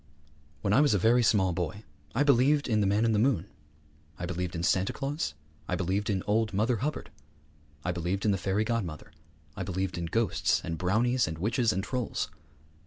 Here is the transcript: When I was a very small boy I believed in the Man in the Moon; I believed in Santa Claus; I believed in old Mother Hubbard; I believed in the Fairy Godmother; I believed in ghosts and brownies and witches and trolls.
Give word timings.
When 0.61 0.73
I 0.73 0.81
was 0.81 0.95
a 0.95 0.97
very 0.97 1.21
small 1.21 1.53
boy 1.53 1.83
I 2.15 2.23
believed 2.23 2.67
in 2.67 2.81
the 2.81 2.87
Man 2.87 3.05
in 3.05 3.11
the 3.11 3.19
Moon; 3.19 3.45
I 4.17 4.25
believed 4.25 4.55
in 4.55 4.63
Santa 4.63 4.91
Claus; 4.91 5.35
I 5.67 5.75
believed 5.75 6.09
in 6.09 6.23
old 6.25 6.55
Mother 6.55 6.77
Hubbard; 6.77 7.11
I 7.85 7.91
believed 7.91 8.25
in 8.25 8.31
the 8.31 8.39
Fairy 8.39 8.63
Godmother; 8.63 9.11
I 9.55 9.61
believed 9.61 9.99
in 9.99 10.05
ghosts 10.07 10.59
and 10.63 10.79
brownies 10.79 11.27
and 11.27 11.37
witches 11.37 11.71
and 11.71 11.83
trolls. 11.83 12.31